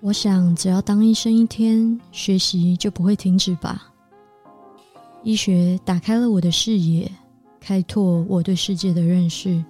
[0.00, 3.92] 我想，只要当医生一天，学习就不会停止吧。
[5.24, 7.10] 医学打开了我的视野，
[7.60, 9.62] 开拓我对世界的认识，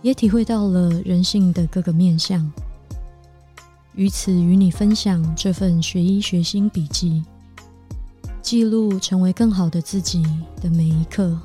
[0.00, 2.50] 也体会到了人性的各个面相。
[3.94, 7.22] 于此，与你分享这份学医学心笔记，
[8.40, 10.22] 记录成为更好的自己
[10.60, 11.38] 的每一刻。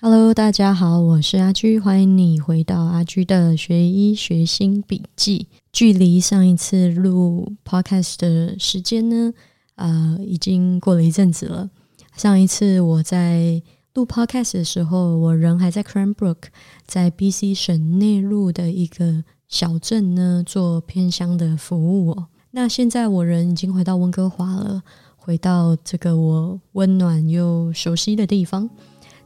[0.00, 5.48] Hello，大家好，我是阿居，欢迎你回到阿居的学医学心笔记。
[5.72, 9.34] 距离上一次录 Podcast 的时间呢，
[9.74, 11.68] 呃，已经过了一阵子了。
[12.14, 13.60] 上一次我在
[13.94, 16.44] 录 Podcast 的时候，我人还在 Cranbrook，
[16.86, 22.28] 在 BC 省内陆的一个小镇呢，做偏乡的服务哦。
[22.52, 24.80] 那现在我人已经回到温哥华了，
[25.16, 28.70] 回到这个我温暖又熟悉的地方。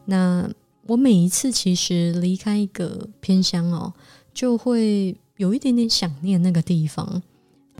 [0.06, 0.50] 那
[0.86, 3.92] 我每一次其实离开一个偏乡哦，
[4.34, 7.22] 就会有一点点想念那个地方。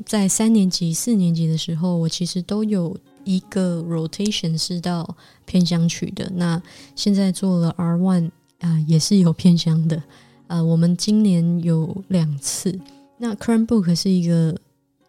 [0.06, 6.31] 在三年级、四年级的时候，我其实都有一个 rotation 是到偏乡去的。
[6.34, 6.61] 那
[6.97, 10.03] 现在做了 R one 啊，也是有偏乡的。
[10.47, 12.78] 呃，我们今年有两次。
[13.19, 14.59] 那 Cranbrook 是一个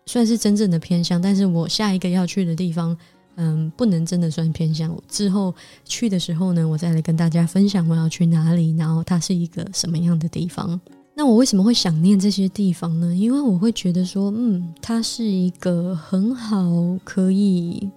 [0.05, 2.97] 算是真正的偏乡，但是我下一个要去的地方。
[3.35, 4.95] 嗯，不能真的算偏向。
[5.07, 5.53] 之后
[5.85, 10.79] 去的时候呢，我再来跟大家分享我要去哪里，然后它是一个什么样的地方。
[11.15, 13.15] 那我为什么会想念这些地方呢？
[13.15, 16.65] 因为我会觉得说，嗯，它是一个很好
[17.03, 17.87] 可以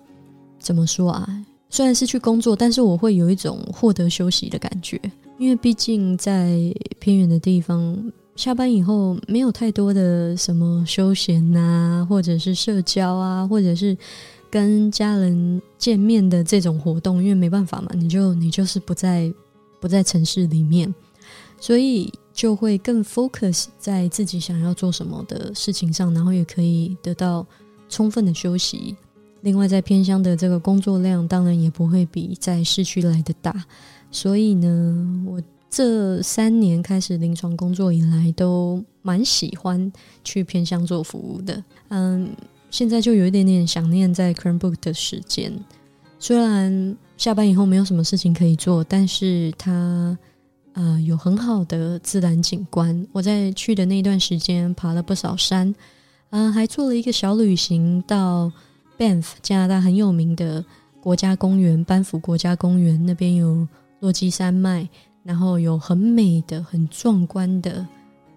[0.59, 1.45] 怎么说啊？
[1.71, 5.01] 虽然是去工作，但是我会有一种获得休息的感觉。
[5.39, 6.59] 因为毕竟在
[6.99, 13.97] 偏远的地方，下班以后没有太多的什么休闲啊，或者是社交啊，或者是。
[14.57, 19.31] 跟家人见面的这种活动，因为没办法嘛，你就你就是不在
[19.79, 20.95] 不在城市里面，
[21.61, 27.47] 所以就会更 focus 在自己想要做什么的事情上，然后也可以得到
[27.91, 28.97] 充分的休息。
[29.43, 33.55] 另外，在偏乡的这个工作量，当然也不会比在市区来的大。
[34.11, 39.93] 所以呢，我这三年开始临床工作以来，都蛮喜欢
[40.25, 41.63] 去偏乡做服务的。
[41.89, 42.31] 嗯。
[42.77, 45.51] 现在就有一点点想念在 Cranbrook 的时间，
[46.19, 50.19] 虽然下班以后没有什么事情可以做，但是它
[50.75, 53.07] 呃有很好的自然景观。
[53.13, 55.75] 我在去的那段时间爬了不少山，
[56.29, 58.53] 嗯，还做了一个小旅行到
[58.99, 60.63] Banff 加拿大很有名的
[61.01, 63.67] 国家公园——班夫国家公园，那边有
[64.01, 64.87] 落基山脉，
[65.23, 67.87] 然后有很美的、很壮观的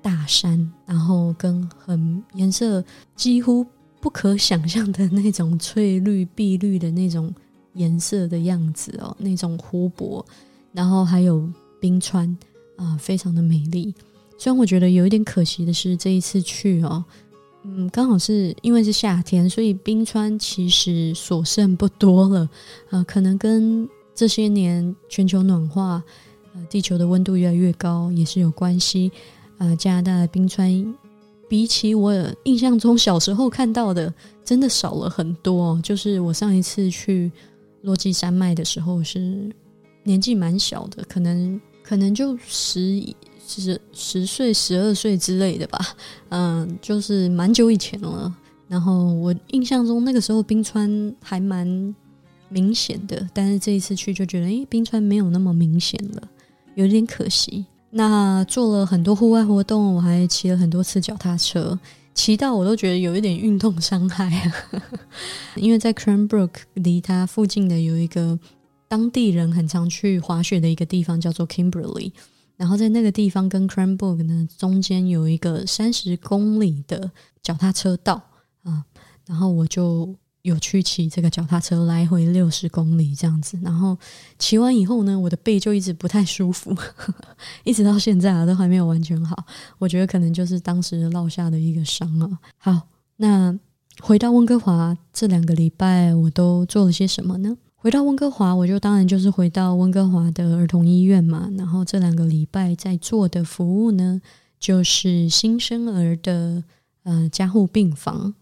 [0.01, 2.81] 大山，然后跟很颜色
[3.17, 3.65] 几乎。
[4.01, 7.33] 不可想象的那种翠绿、碧绿的那种
[7.73, 10.25] 颜色的样子哦，那种湖泊，
[10.71, 11.47] 然后还有
[11.81, 12.37] 冰川
[12.77, 13.93] 啊，非常的美丽。
[14.37, 17.03] 虽然我觉得有一点可惜的是，这一次去哦，
[17.63, 22.49] 嗯，刚好是因为是夏天，所以冰川其实所剩不多了。
[22.91, 26.01] 呃，可能跟这些年全球暖化，
[26.53, 29.11] 呃，地球的温度越来越高也是有关系。
[29.57, 30.95] 呃，加拿大的冰川。
[31.49, 34.13] 比起我印象中小时候看到的，
[34.45, 35.77] 真的少了很多。
[35.83, 37.29] 就是我上一次去
[37.81, 39.53] 落基山脉的时候，是
[40.03, 43.03] 年纪蛮小的，可能可能就十
[43.47, 45.79] 十十岁、十二岁之类的吧。
[46.29, 48.33] 嗯，就是蛮久以前了。
[48.67, 51.67] 然后我印象中那个时候冰川还蛮
[52.49, 56.29] 明显的，但是这一次去就觉得，诶，冰川没有那么明显了，
[56.75, 57.65] 有点可惜。
[57.91, 61.79] 那做了很多户外活动，我还骑了很多次脚踏车，
[62.13, 64.51] 骑到我都觉得有一点运动伤害。
[65.55, 68.39] 因为在 Cranbrook 离它附近的有一个
[68.87, 72.11] 当地人很常去滑雪的一个地方，叫做 Kimberley。
[72.57, 77.11] 然后在那个地方跟 Cranbrook 呢中间有一个三十公里的
[77.41, 78.21] 脚踏车道
[78.63, 78.85] 啊，
[79.25, 80.15] 然后我就。
[80.43, 83.97] 有去骑这个脚踏车来回六十公里这样子，然后
[84.37, 86.75] 骑完以后呢，我的背就一直不太舒服，
[87.65, 89.45] 一直到现在啊都还没有完全好。
[89.77, 92.39] 我觉得可能就是当时落下的一个伤啊。
[92.57, 92.81] 好，
[93.17, 93.57] 那
[94.01, 97.57] 回到温哥华这两个礼拜我都做了些什么呢？
[97.75, 101.49] 回到温哥华，我就当然就是回到温哥华的儿童医院嘛。
[101.57, 104.21] 然后这两个礼拜在做的服务呢，
[104.59, 106.63] 就是新生儿的
[107.03, 108.33] 呃加护病房。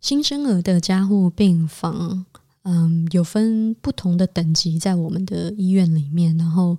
[0.00, 2.24] 新生儿的加护病房，
[2.62, 6.36] 嗯，有分不同的等级在我们的医院里面。
[6.38, 6.78] 然后，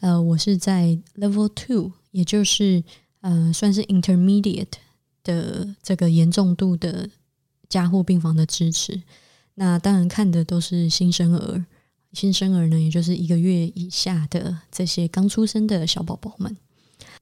[0.00, 2.82] 呃，我是在 Level Two，也就是
[3.20, 4.66] 呃，算是 Intermediate
[5.24, 7.10] 的这个严重度的
[7.68, 9.02] 加护病房的支持。
[9.54, 11.66] 那当然看的都是新生儿，
[12.12, 16.56] 新生儿呢，也就是一个月以下的这些刚出生的小宝宝们。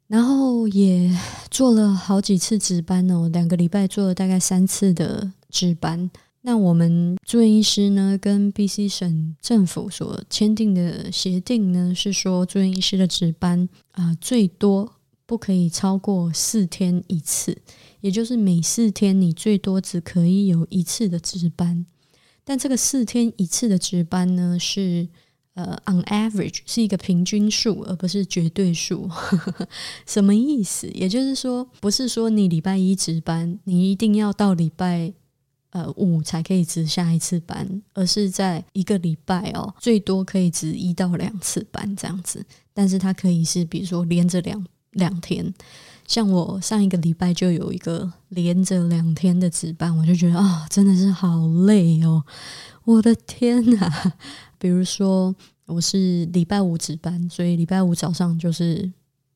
[0.07, 1.15] 然后也
[1.51, 6.11] 做了好几次值班哦，两个礼拜做了大概三次的值班。
[6.43, 14.95] 那我们住院医师呢，跟 BC 省政府所签订的协定呢，是说住院医师的值班啊，最多
[15.27, 17.59] 不可以超过四天一次，
[18.01, 21.85] 也就是每四天你最多只可以有一次的值班。
[22.45, 25.09] 但这个四天一次的值班呢，是
[25.55, 29.11] 呃，on average 是一个平均数，而不是绝对数。
[30.07, 30.89] 什么意思？
[30.95, 35.13] 也就是说，不是说你礼拜一值班，你一定要到礼拜。
[35.71, 42.45] 呃，五才可以值下一次班，而是在一个礼拜哦，最多可以值一到两次班这样子。
[42.73, 45.53] 但是它可以是，比如说连着两两天，
[46.07, 52.25] 像我上一个礼拜就有一个连着两天的值班，我就觉得啊，真的是好累哦，
[52.85, 54.15] 我的天哪！
[54.59, 55.37] 比如说
[55.67, 58.91] 我是礼拜五值班，所以礼拜五早上就是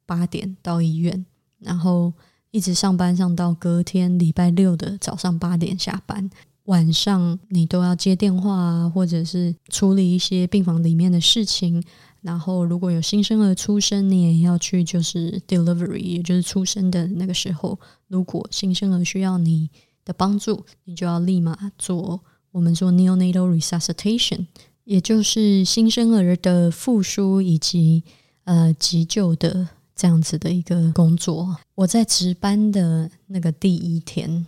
[0.06, 1.26] 八点到医院，
[1.58, 2.10] 然后。
[2.52, 6.30] 一直上班上到隔天礼拜六的早上八点下班，
[6.66, 11.82] 晚上你都要接电话啊，或者是处理一些病房里面的事情。
[12.20, 19.70] 然后如果有新生儿出生，你也要去，就是 delivery，也就是出生的那个时候，如果新生儿需要你
[20.04, 22.22] 的帮助，你就要立马做
[22.52, 24.46] 我们说 neonatal resuscitation，
[24.84, 28.04] 也就是新生儿的复苏以及
[28.44, 29.68] 呃急救的。
[30.02, 34.44] 这样子的一个工作，我在值班的那个第一天，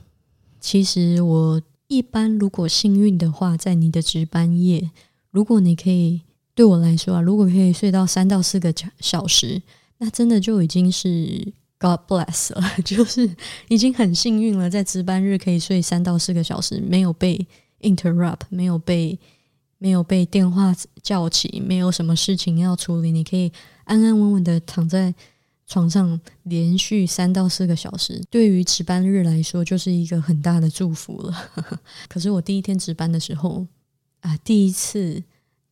[0.59, 4.91] 其实我一般如果幸运的话，在你的值班夜，
[5.31, 6.23] 如果你可以
[6.57, 9.63] 对我来说啊，如果可以睡到三到四个小时，
[9.99, 13.31] 那真的就已经是 God bless 了， 就是
[13.69, 17.47] 已经很幸运了，在值班日可以睡三到四个小时，没有被
[17.83, 19.17] interrupt，没有被
[19.79, 23.53] 没有被电话叫起，没有什么事情要处理，你可以
[23.85, 25.15] 安安稳稳的躺在。
[25.67, 31.35] 床上连续三到四个小时，对于值班日来说就是一个很大的祝福了。
[32.09, 33.67] 可是我第一天值班的时候
[34.21, 35.23] 啊，第一次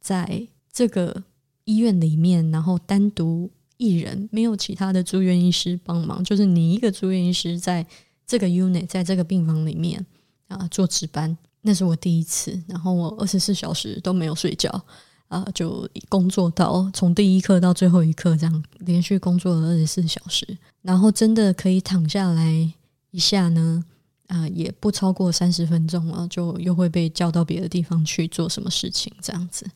[0.01, 1.23] 在这个
[1.65, 7.87] 医院里面，然后单独一人，没有其他的住院医师帮忙，就是你一个住院医师在
[8.27, 10.05] 这个 unit，在这个病房里面
[10.49, 12.59] 啊做值班，那是我第一次。
[12.67, 14.85] 然后我二十四小时都没有睡觉。
[15.33, 20.47] 啊，就工作到从第一刻到最后一刻，这样连续工作了二十四小时，
[20.83, 22.71] 然后真的可以躺下来
[23.13, 23.83] 一下呢，
[24.27, 29.67] 啊，也不超过三十分钟了，就又会被叫到别的地方去做什么事情，这样子，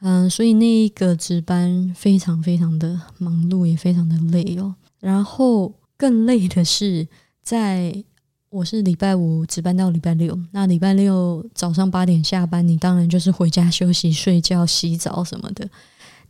[0.00, 4.74] 嗯，所以那一个值班非常非常的忙碌，也非常的累哦。
[5.00, 7.06] 然后更累的是
[7.42, 8.02] 在。
[8.48, 15.68] 我是礼拜五值班到礼拜六，那礼拜六早上八点下班，你当然就是回家休息、睡觉、洗澡什么的。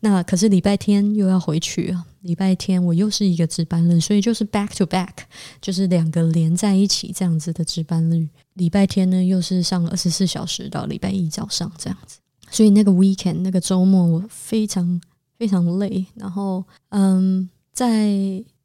[0.01, 2.05] 那可是礼拜天又要回去啊！
[2.21, 5.13] 礼拜天我又是一个值班日，所以就是 back to back，
[5.61, 8.27] 就是两个连在一起这样子的值班日。
[8.55, 12.19] 礼拜天呢又是上二十四小时到礼拜一早上这样子，
[12.51, 15.01] 所以那个 weekend 那个周末我非常
[15.39, 16.05] 非常累。
[16.15, 18.09] 然后嗯，在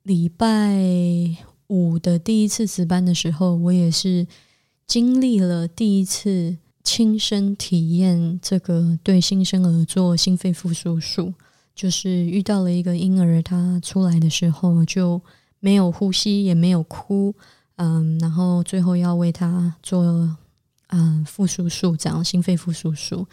[0.03, 1.45] 礼拜。
[1.71, 4.27] 五的第一次值班的时候，我也是
[4.85, 11.33] 经历了第一次亲身体验这个对新生儿做心肺复苏术，
[11.73, 15.21] 就是遇到了一个婴儿，他出来的时候就
[15.61, 17.33] 没有呼吸，也没有哭，
[17.77, 20.37] 嗯，然后最后要为他做
[20.87, 23.25] 嗯复苏术，这样心肺复苏术，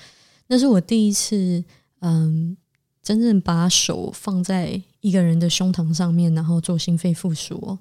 [0.47, 1.65] 那是我第一次
[2.03, 2.57] 嗯
[3.03, 7.77] 真正把手放在一个人的胸膛上面，然后做心肺复苏。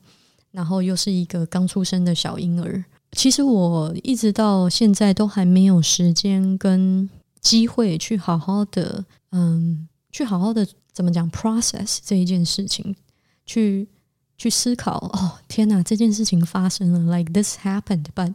[0.51, 12.96] 然后又是一个刚出生的小婴儿，其实我一直到现在都还没有时间跟机会去好好的，嗯，去好好的怎么讲 process 这一件事情，
[13.46, 13.88] 去
[14.38, 14.98] 去思考。
[15.13, 18.34] 哦，天哪，这件事情发生了，like this happened，but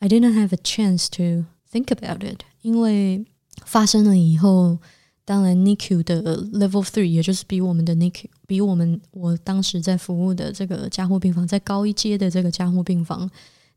[0.00, 3.24] I didn't have a chance to think about it，因为
[3.64, 4.78] 发生了以后。
[5.26, 13.30] 当然，NICU 的 Level Three，也就是比我们的 NICU，比我们我当时在服务的这个加护病房再高一阶的这个加护病房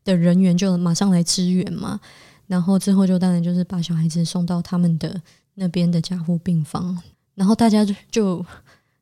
[0.04, 1.98] 的人员就马上来支援嘛。
[2.46, 5.18] 然后之后就当然就是把小孩子送到他们的
[5.54, 6.96] 那边的加护病房，
[7.34, 8.44] 然后大家就就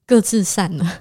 [0.06, 1.00] 各自散了。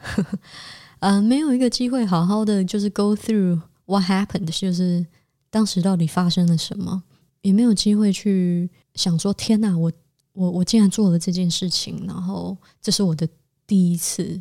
[1.00, 5.06] 呃，没有一个机会好好的就是 Go through what happened，就是
[5.52, 7.04] 当时到底发生了什么，
[7.44, 9.92] 也没有机会去想说天哪，我。
[10.36, 13.28] 我我竟然做了这件事情，然后这是我的
[13.66, 14.40] 第一次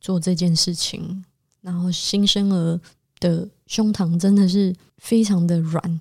[0.00, 1.24] 做这件事情，
[1.62, 2.80] 然后新生儿
[3.18, 6.00] 的胸膛真的是非常的软，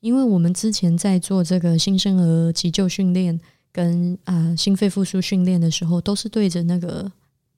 [0.00, 3.38] 因为我们之前在做这个新生儿急救训练
[3.70, 7.10] 跟啊心肺复苏训练的时候，都是对着那个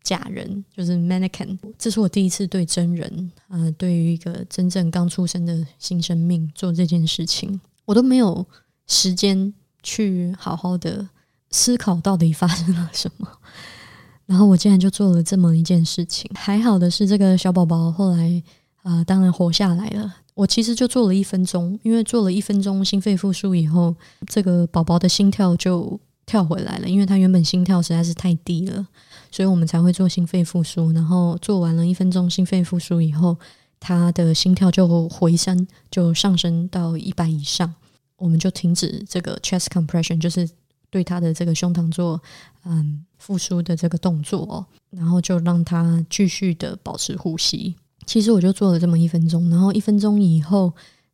[0.03, 1.59] 假人，就是 mannequin。
[1.79, 8.45] 这是我第一次对真人，呃，对于一个真正刚出生的新生命做这件事情，我都没有
[8.87, 9.53] 时间
[9.83, 11.09] 去好好的
[11.51, 13.29] 思考到底发生了什么。
[14.27, 16.31] 然后我竟然就做了这么一件事情。
[16.35, 18.43] 还好的是，这个小宝宝后来
[18.83, 20.17] 啊，当然活下来了。
[20.35, 23.95] 我其实就做了一分钟，因为做了一分钟心肺复苏以后，
[24.27, 28.87] 这个宝宝的心跳就跳回来了，因为他原本心跳实在是太低了，
[29.31, 30.93] 所以我们才会做心肺复苏。
[30.93, 33.37] 然后做完了一分钟心肺复苏以后，
[33.81, 37.73] 他的心跳就回升，就上升到一百以上，
[38.17, 40.47] 我们就停止这个 chest compression，就是
[40.91, 42.21] 对他的这个胸膛做
[42.65, 47.75] 嗯复苏的这个动作，然后就让他继续的保持呼吸。
[48.07, 50.73] 其实我就做了这么一分钟，然后一分钟以后，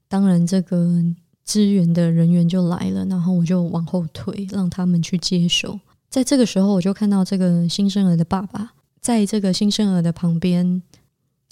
[0.09, 1.03] 当然这个
[1.45, 5.81] 支援的人员就来了，然后我就往后退，让他们去接手。
[6.11, 10.83] 在这个时候，我就看到这个新生儿的爸爸在这个新生儿的旁边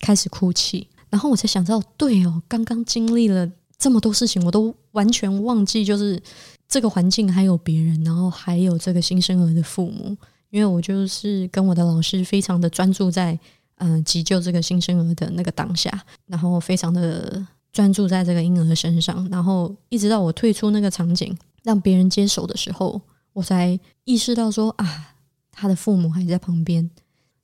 [0.00, 6.22] 开始哭泣，然后我才想到，对哦，刚刚经历了这么多事情，我都完全忘记，就是
[6.70, 10.16] 这个环境还有别人，然后还有这个新生儿的父母，
[10.48, 13.38] 因为我就是跟我的老师非常的专注在。
[13.82, 15.90] 嗯，急救这个新生儿的那个当下，
[16.26, 23.00] 然后非常的专注在这个婴儿身上，然后一直到我退出那个场景，让别人接手的时候，
[23.32, 25.14] 我才意识到说啊，
[25.50, 26.90] 他的父母还在旁边，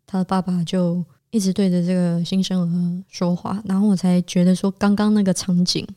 [0.07, 5.89] 他的爸爸就一直对着这个新生儿说话，然后我才觉得说，刚刚那个场景，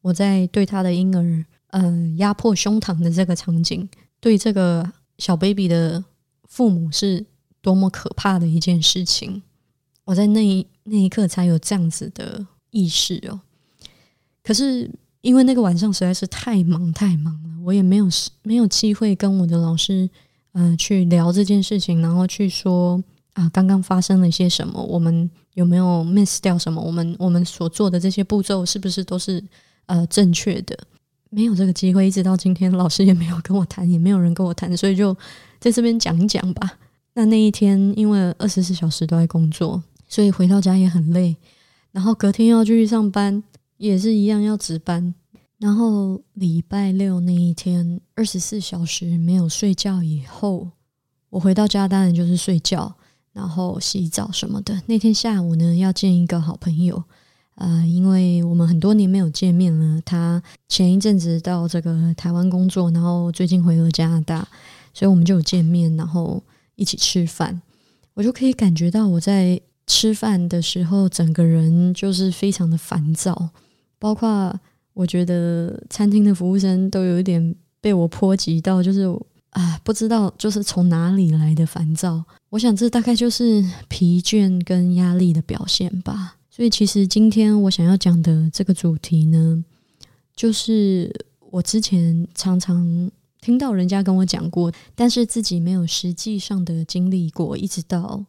[0.00, 1.44] 我在对他的婴儿，
[1.76, 3.88] 嗯，压迫胸膛的这个场景，
[4.20, 4.88] 对这个
[5.18, 6.04] 小 baby 的
[6.44, 7.26] 父母是
[7.60, 9.42] 多么可怕的一件事情。
[10.04, 13.40] 我在那一那一刻才有这样子的意识哦，
[14.44, 14.88] 可是
[15.22, 18.06] 因为那个晚上实在是太忙太忙了，我也没有
[18.42, 20.08] 没有机会跟我的老师
[20.52, 23.02] 嗯去聊这件事情，然后去说
[23.32, 26.80] 啊刚刚发生了一些什么，我们有没有 miss 掉什么？
[26.80, 29.42] 我们我们所做的这些步骤是不是都是
[29.86, 30.78] 呃正确的？
[31.34, 35.16] 没有这个机会，一直到今天，老师也没有跟我谈，也没有人跟我谈，所以就
[35.58, 36.78] 在这边讲一讲吧。
[37.14, 39.82] 那那一天因为二十四小时都在工作。
[40.06, 41.34] 所以回到家也很累，
[41.90, 43.42] 然后隔天要继续上班，
[43.78, 45.12] 也是一样要值班。
[45.58, 50.68] 然后礼拜六那一天，二十四小时没有睡觉以后，
[51.30, 52.94] 我回到家当然就是睡觉，
[53.32, 54.80] 然后洗澡什么的。
[54.86, 57.02] 那天下午呢，要见一个好朋友，
[57.56, 60.00] 呃，因为我们很多年没有见面了。
[60.04, 64.46] 他前一阵子到这个台湾工作，然后最近回了加拿大，
[64.92, 66.42] 所以我们就有见面，然后
[66.76, 67.62] 一起吃饭。
[68.14, 69.60] 我就可以感觉到我在。
[69.86, 73.50] 吃饭的时候，整个人就是非常的烦躁，
[73.98, 74.58] 包括
[74.94, 79.02] 我觉得餐厅的服务生都有一点被我波及到，就是
[79.50, 82.24] 啊，不知道就是从哪里来的烦躁。
[82.48, 86.36] 我想这大概就是疲倦跟压力的表现吧。
[86.54, 89.64] 所以其实今天我想要讲的这个主题呢，
[90.36, 91.12] 就是
[91.50, 98.24] 我之前常常听到人家跟我讲过，但是自己没有实际上的经历过，一直到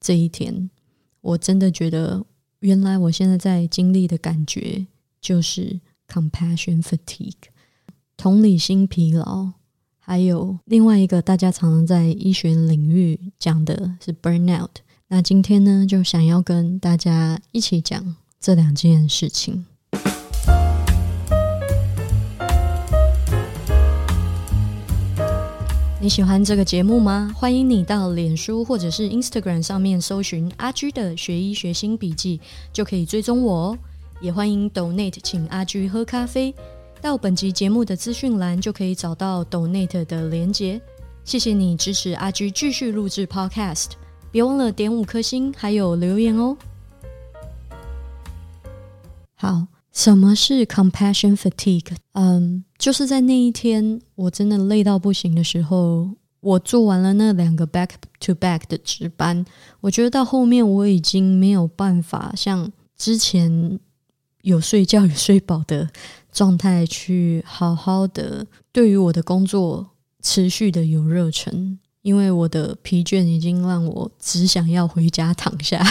[0.00, 0.70] 这一天。
[1.20, 2.24] 我真的觉得，
[2.60, 4.86] 原来我现在在经历的感觉
[5.20, 7.50] 就是 compassion fatigue，
[8.16, 9.50] 同理心疲劳，
[9.98, 14.70] 还有另外一个大家常常在医学领域讲的是 burnout。
[15.08, 19.64] 那今天呢，就想要跟大家一起讲这两件事情。
[26.00, 27.32] 你喜欢这个节目吗？
[27.36, 32.40] 欢迎你到脸书或者是 Instagram 上面搜寻阿居的学医学新笔记，
[32.72, 33.78] 就可以追踪我哦。
[34.20, 36.52] 也欢迎 Donate 请阿居喝咖啡，
[37.00, 40.80] 到本集节目的资讯栏就可以找到 Donate 的连结。
[41.24, 43.90] 谢谢你支持阿居继续录制 Podcast，
[44.36, 46.54] 别忘了点五颗星还有留言哦。
[49.34, 49.66] 好。
[49.90, 51.96] 什么是 compassion fatigue？
[52.12, 57.88] 嗯，就是在那一天我真的累到不行的时候，我做完了那两个 back
[58.20, 59.42] to back 的值班，
[59.80, 63.80] 我觉得到后面我已经没有办法像之前
[64.42, 65.88] 有睡觉有睡饱的
[66.30, 75.84] 状态去好好的对于我的工作持续的有热忱，因为我的疲倦已经让我只想要回家躺下。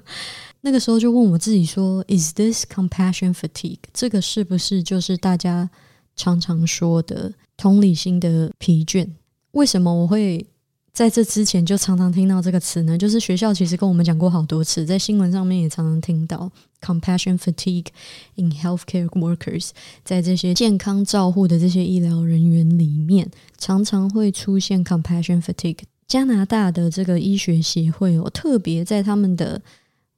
[0.62, 3.76] 那个时候就问我自己说：“Is this compassion fatigue？
[3.92, 5.68] 这个是不是就是大家
[6.16, 9.06] 常常说的同理心的疲倦？
[9.50, 10.46] 为什么我会
[10.92, 12.98] 在这之前就常常听到这个词呢？
[12.98, 17.86] 就是学校其实跟我们讲过好多次，在新闻上面也常常听到 compassion fatigue
[18.34, 19.70] in healthcare workers，
[20.04, 25.78] 在这些健康照护的这些医疗人员里面，常常会出现 compassion fatigue。”
[26.08, 29.62] 加拿大的这个医学协会哦，特别在他们的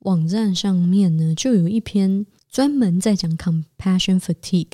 [0.00, 4.72] 网站上面呢，就有一篇专门在讲 compassion fatigue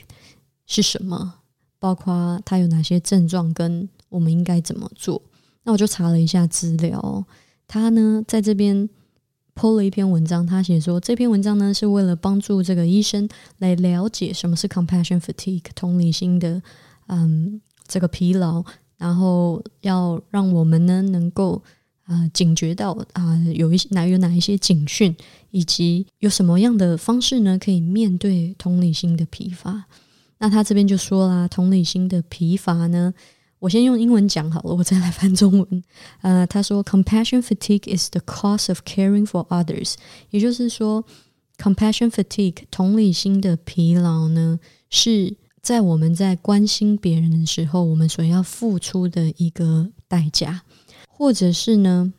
[0.64, 1.40] 是什么，
[1.80, 5.20] 包括它有哪些症状，跟我们应该怎么做。
[5.68, 7.26] 那我就查了一下资料，
[7.66, 8.88] 他呢在这边
[9.54, 16.62] po 了一篇文章，他写说这篇文章呢是为了帮助这个医生来了解什么是 compassion fatigue 同理心的，
[17.08, 18.64] 嗯，这个疲劳，
[18.96, 21.62] 然后要让我们呢能够
[22.04, 25.14] 啊警觉到啊有一些哪有哪一些警讯，
[25.50, 29.84] 以及有什么样的方式呢可以面对同理心的疲乏。
[30.38, 33.12] 那他这边就说啦，同理心的疲乏呢。
[33.58, 35.84] 我先用英文讲好了，我再来翻中文。
[36.22, 39.94] 呃，他说，compassion fatigue is the cost of caring for others。
[40.30, 41.04] 也就是说
[41.56, 44.60] ，compassion fatigue 同理心的疲劳呢，
[44.90, 50.62] 是在我们在关心别人的时候，我们所要付出的一个代价，
[51.08, 52.12] 或者是呢，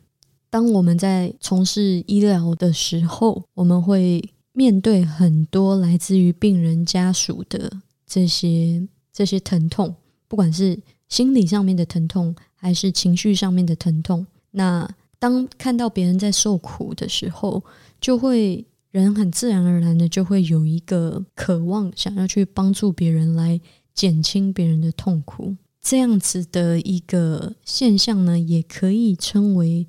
[0.50, 7.72] 当我们在从事医疗的时候，我们会面对很多来自于病人家属的
[8.06, 9.96] 这些这些疼痛，
[10.28, 10.78] 不管是
[11.10, 14.26] 心理上面的疼痛，还是情绪上面的疼痛？
[14.52, 14.88] 那
[15.18, 17.62] 当看到别人在受苦的时候，
[18.00, 23.60] 就会人很自然而然的就会有一个渴望，想要去帮助别人来
[23.92, 25.56] 减轻别人的痛苦。
[25.82, 29.86] 这样子的一个现象呢，也可以称为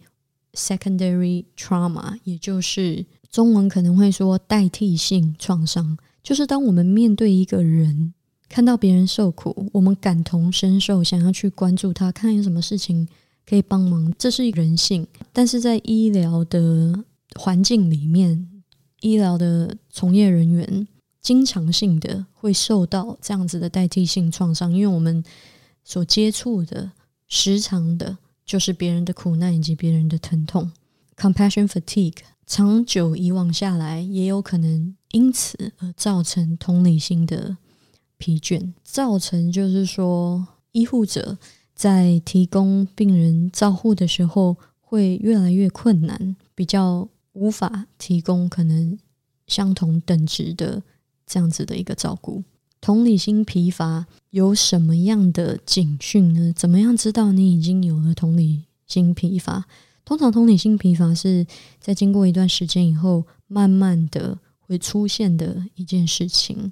[0.53, 5.97] secondary trauma，也就是中文可能会说代替性创伤。
[6.23, 8.13] 就是当我们面对一个人。
[8.51, 13.07] 看到别人受苦，我们感同身受，想要去关注他，看有什么事情
[13.45, 15.07] 可以帮忙，这是人性。
[15.31, 17.01] 但是在医疗的
[17.35, 18.61] 环境里面，
[18.99, 20.85] 医疗的从业人员
[21.21, 25.23] 经常性的会受到这样子的代替性创伤，因为我们
[25.85, 26.91] 所接触的
[27.29, 30.69] 时常的就是别人的苦难以及别人的疼痛
[31.15, 37.55] ，compassion fatigue，长久以往下来，也有可能因此而造成同理心的。
[38.21, 41.39] 疲倦造成，就是说，医护者
[41.73, 48.99] 在提供病人照护的时候会越来越困难，比较无法提供可能
[49.47, 50.83] 相同等值的
[51.25, 52.43] 这样子的一个照顾。
[52.79, 56.53] 同理心疲乏有什么样的警讯呢？
[56.55, 59.65] 怎么样知道你已经有了同理心疲乏？
[60.05, 61.45] 通常同理心疲乏是
[61.79, 66.71] 在经过一段时间以后，慢慢的会出现的一件事情。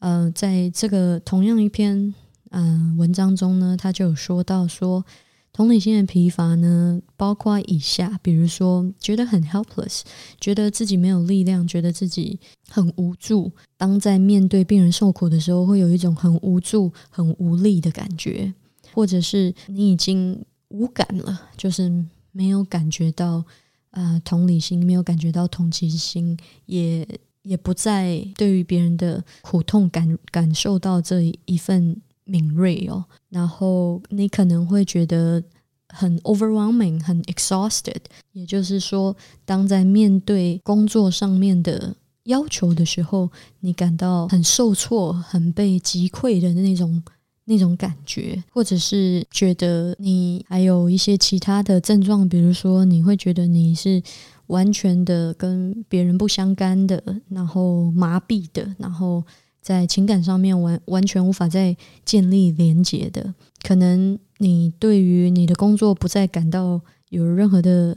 [0.00, 2.14] 呃，在这个同样一篇
[2.50, 5.04] 嗯文章中呢，他就有说到说，
[5.52, 10.02] 同理心的疲乏呢，包括以下，比如说觉得很 helpless，
[10.40, 13.50] 觉得自己没有力量，觉得自己很无助。
[13.76, 18.54] 当在面对病人受苦的时候，会有一种很无助、很无力的感觉，
[18.94, 21.92] 或者是你已经无感了，就是
[22.30, 23.44] 没有感觉到
[23.90, 27.04] 啊同理心，没有感觉到同情心，也。
[27.48, 35.42] 也不再对于别人的苦痛感感受到这一份敏锐哦，然后你可能会觉得
[35.88, 38.02] 很 overwhelming，很 exhausted。
[38.32, 43.30] 也就是说，当在面对工作上面的要求的时候，
[43.60, 47.02] 你感到很受挫、很被击溃的那种
[47.46, 54.02] 那种感觉，或者是觉得你还有一些其他的症状，比如说你会觉得你是。
[54.48, 59.24] 完全的跟别人不相干的，然后麻痹的，然后
[59.62, 66.80] 在情感上面完完全无法再建立连结的，可能你对于你的工作不再感到
[67.10, 67.96] 有任何的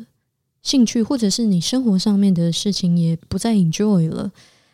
[0.62, 4.32] 兴趣，或者是你生活上面的事情也不再 enjoy 了，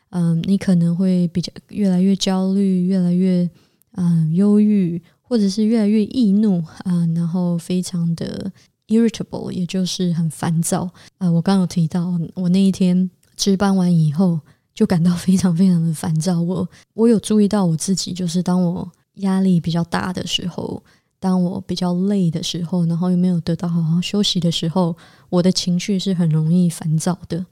[0.10, 3.50] 嗯，你可能会比较越来越焦虑，越来越
[3.92, 8.52] 嗯忧郁，或者是越来越易怒啊，然后非常的。
[8.88, 10.90] irritable，也就是很烦躁。
[11.18, 14.40] 啊，我刚刚有提到，我那一天值班完以后，
[14.74, 16.42] 就感到非常非常的烦躁。
[16.42, 20.84] 我我有注意到我自己，就是当我压力比较大的时候，
[21.20, 24.96] 当我比较累的时候，然后又没有得到好好休息的时候，
[25.30, 27.46] 我的情绪是很容易烦躁的。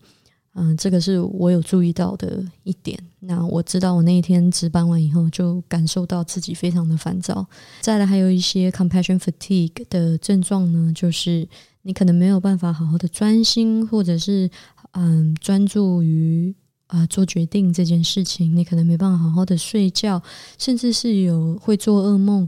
[0.58, 2.98] 嗯，这个是我有注意到的一点。
[3.20, 7.46] 那我知道，我那一天值班完以后，就感受到自己非常的烦躁。
[7.82, 11.46] 再来，还有一些 compassion fatigue 的症状呢，就是
[11.82, 14.50] 你可能没有办法好好的专心，或者是
[14.94, 16.56] 嗯专注于
[16.88, 18.56] 啊做决定这件事情。
[18.56, 20.24] 你可能没办法好好的睡觉，
[20.58, 22.48] 甚至是有会做噩梦。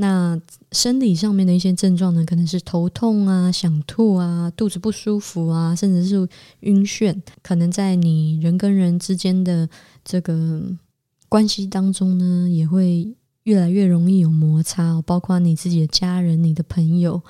[0.00, 6.28] 那生理上面的一些症状呢，可能是头痛啊、想吐啊、肚子不舒服啊，甚至是
[6.60, 7.20] 晕眩。
[7.42, 9.68] 可能在你人跟人之间的
[10.04, 10.62] 这个
[11.28, 17.20] 关系当中呢，也会越来越容易有摩擦，包括你自己的家人、你的朋友，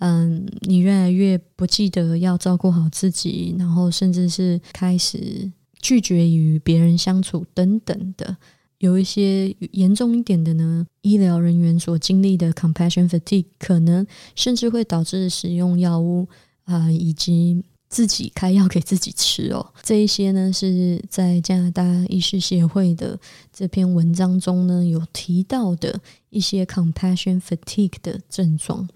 [0.00, 8.36] 嗯，你越来越不记得要照顾好自己，然后甚至是开始拒绝与别人相处等等的。
[8.80, 16.26] 有一些严重一点的呢，医疗人员所经历的 compassion fatigue，可能甚至会导致使用药物
[16.64, 19.74] 啊，以及自己开药给自己吃哦。
[19.82, 23.20] 这一些呢，是在加拿大医师协会的
[23.52, 28.88] 这篇文章中呢有提到的一些 compassion fatigue 的症状。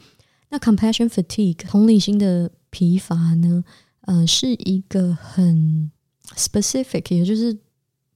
[0.48, 3.62] 那 compassion fatigue 同理心的疲乏呢，
[4.06, 5.90] 呃，是一个很
[6.34, 7.58] specific，也就是。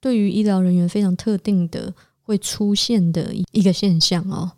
[0.00, 4.52] 对于医疗人员非常特定的会出现的一个现象哦，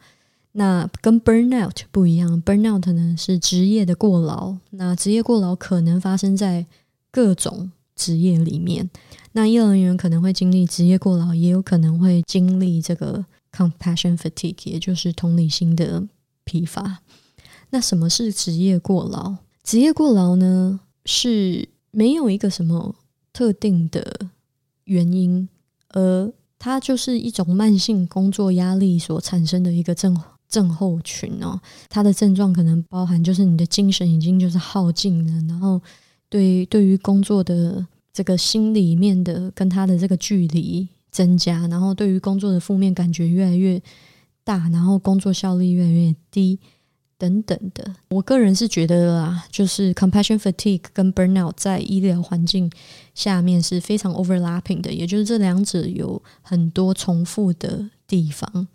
[0.52, 6.66] 那跟 burnout 不一样，burnout 呢是职业的过劳，那职业过劳可能发生在
[7.10, 8.90] 各种职业里面，
[9.32, 13.24] 那医疗人员可能会经历职业过劳，也有可能会经历这个
[13.54, 16.06] compassion fatigue，也就是同理心的
[16.44, 16.98] 疲乏。
[17.70, 19.36] 那什么是职业过劳？
[19.62, 22.96] 职业过劳呢是没有一个什么
[23.32, 24.28] 特定的。
[24.90, 25.48] 原因，
[25.90, 31.60] 而它就是一种慢性工作压力所产生的一个症症候群哦。
[31.88, 35.80] 它的症状可能包含，就是你的精神已经就是耗尽了，然后
[36.28, 43.80] 对对于工作的这个心里面的跟他的这个距离增加，然后对于工作的负面感觉越来越
[44.42, 46.58] 大，然后工作效率越来越低。
[47.20, 52.72] 等等的，我个人是觉得啊，就是 compassion fatigue 跟 burnout 在医疗环境
[53.14, 58.66] 下面是非常 overlapping 的，也就是这两者有很多重复的地方。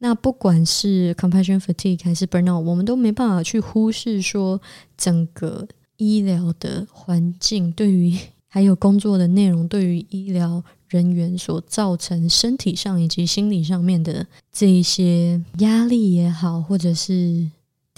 [0.00, 4.60] 那不管是 compassion fatigue 还是 burnout，我们都没办法去忽视说
[4.98, 8.14] 整个医疗的环境对于
[8.48, 17.48] 还有工作的内容对于医疗人员所造成身体上以及心理上面的这一些压力也好，或者是。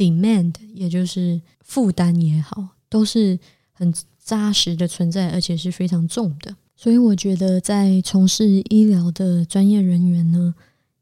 [0.01, 3.39] demand，也就是负担也好，都是
[3.71, 6.57] 很扎实的存在，而且是非常重的。
[6.75, 10.55] 所以我觉得，在从事医疗的专业人员呢，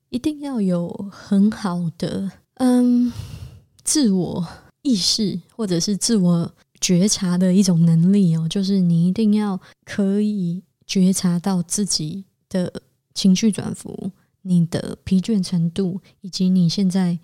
[0.08, 3.12] 一定要有很好的嗯
[3.84, 4.44] 自我
[4.82, 12.82] 意识或者是自我觉察的一种能力哦，就是你一定要可以觉察到自己的
[13.14, 14.10] 情绪转幅、
[14.42, 17.20] 你的疲倦程度，以及你现在。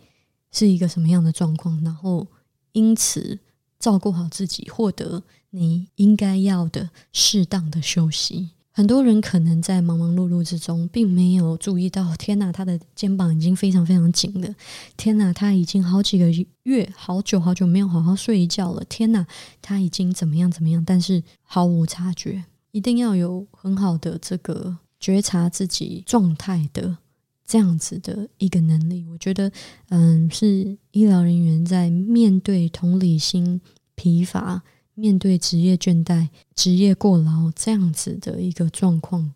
[0.55, 1.83] 是一个什么样的状况？
[1.85, 2.27] 然后
[2.73, 3.39] 因此
[3.79, 8.51] 照顾好自己，获得你应该要的适当的休息。
[8.77, 14.53] 很多人可能在忙忙碌碌之中，并没有注意到，天哪，他的肩膀已经非常非常紧了。
[14.97, 16.29] 天哪，他已经好几个
[16.65, 18.85] 月、好久好久没有好好睡一觉了。
[18.89, 19.25] 天哪，
[19.63, 20.85] 他已经怎么样怎么样？
[20.85, 22.45] 但是毫无察觉。
[22.73, 26.99] 一定要有很好的这个觉察自己状态的。
[27.47, 29.51] 这样子的一个能力，我觉得，
[29.91, 33.61] 嗯，是医疗人员在面对同理心
[33.95, 34.63] 疲乏、
[34.95, 39.33] 面对职业倦怠、职业过劳这样子的一个状况，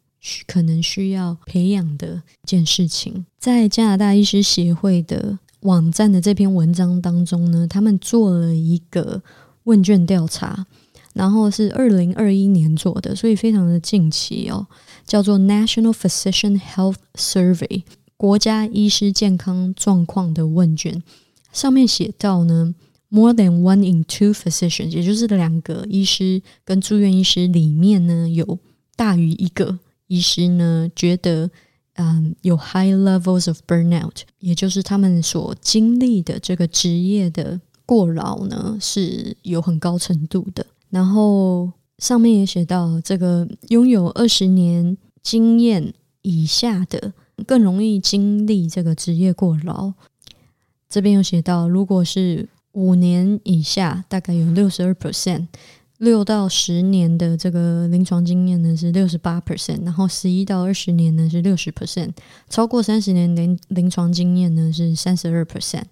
[0.46, 3.26] 可能需要培养的一件事情。
[3.38, 9.22] 在加拿大医师协会的网站的这篇文章当中呢，他们做了一个
[9.64, 10.66] 问卷调查，
[11.12, 14.66] 然后是二零二一年做的，所以非常的近期哦，
[15.04, 17.82] 叫做 National Physician Health Survey。
[18.18, 21.00] 国家医师健康状况的问卷
[21.52, 22.74] 上面写到呢
[23.08, 28.58] ，more than one in two physicians，也就是两个医师跟住院医师里面呢，有
[28.96, 29.78] 大于一个
[30.08, 31.48] 医师呢，觉得
[31.94, 40.66] 嗯有 high levels of burnout，也就是他们所经历的这个职业的过劳呢是有很高程度的。
[40.90, 47.12] 然后上面也写到，这个拥有二十年经验以下的。
[47.46, 49.92] 更容易经历这个职业过劳。
[50.88, 55.46] 这边有写到，如果是五年以下，大概有六十二 percent；
[55.98, 62.10] 六到十年的这个临床经验呢是六十八 percent；然后十一到二十年呢是六十 percent；
[62.48, 65.84] 超过三十年临临床经验呢是三十二 percent。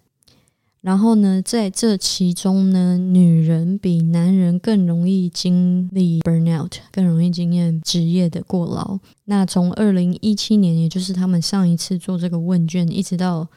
[0.87, 9.01] 然后呢，在这其中呢，女人比男人更容易经历 burnout，更容易经验职业的过劳。
[9.25, 13.49] 那从二零一七年，也就是他们上一次做这个问卷，一直到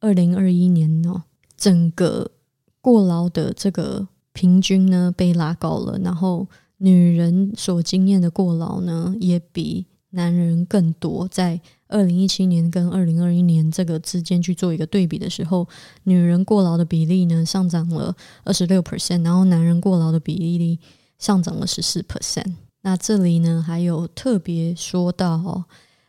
[0.00, 1.22] 二零二一年哦，
[1.56, 2.32] 整个
[2.80, 11.60] 过劳的这个平均呢被拉高了，然后女人所经验的过劳呢也比男人更多，在。
[11.94, 15.68] 二零一七年跟二零二一年这个之间去做一个对比的时候，
[16.02, 20.80] 女人过劳的比例呢上涨了二十六 percent，然后男人过劳的比例
[21.18, 22.52] 上涨了十四 percent。
[22.82, 25.64] 那这里呢还有特别说到，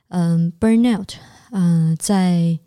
[0.07, 1.09] 嗯，burnout，
[1.51, 2.57] 嗯，在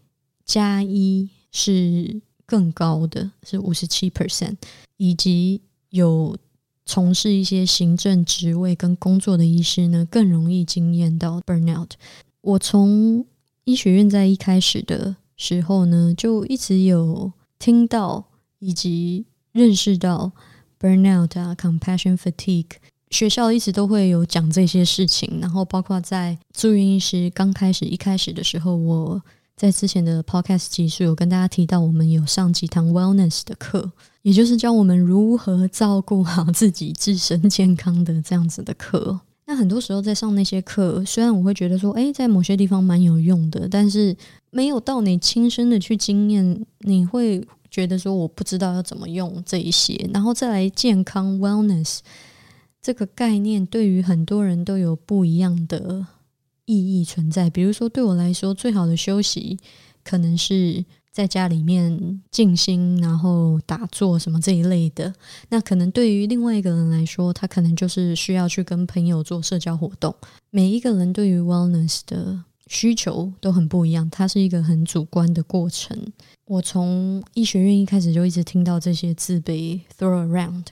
[0.45, 4.57] 加一是更高的是五十七 percent，
[4.97, 6.37] 以及有
[6.87, 11.91] 从事一些行政职位跟工作的医师呢，更容易经验到 burnout。
[12.41, 13.25] 我从
[13.65, 18.25] 医学院在一开始的时候呢，就一直有听到
[18.59, 20.33] 以及认识到
[20.81, 22.77] burnout 啊，compassion fatigue。
[23.11, 29.23] 学校一直都会有讲这些事情，然后包括在住院医师刚开始一开始的时候，我
[29.57, 33.91] 在之前的 podcast 集数有跟大家提到，我们有上几堂 wellness 的课，
[34.23, 39.21] 也就是教我们如何照顾好自己自身健康的这样子的课。
[39.51, 44.15] 那很多时候在上那些课，虽然我会觉得说，诶，在某些地方蛮有用的，但是
[44.51, 52.01] 没有到你亲身的去经验，你会觉得说我不知道要怎么用这一些，然后再来健康 wellness。
[52.83, 56.07] 这个概念对于很多人都有不一样的
[56.67, 57.49] 意义存在。
[57.49, 59.59] 比如说，对我来说，最好的休息
[60.05, 60.85] 可能是
[61.19, 65.13] 在家里面静心，然后打坐什么这一类的。
[65.49, 70.15] 那可能对于另外一个人来说，他可能就是需要去跟朋友做社交活动。
[70.51, 75.99] 每一个人对于 wellness 的需求都很不一样，它是一个很主观的过程。
[76.45, 80.67] 我从医学院一开始就一直听到这些字被 throw around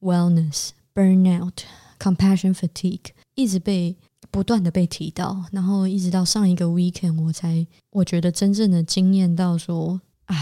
[0.00, 0.68] wellness。
[0.94, 1.54] Burnout,
[1.98, 3.96] compassion fatigue，一直被
[4.30, 10.36] 不断的被提到，然后一直到上一个 weekend，我才我觉得真正的惊艳到说啊，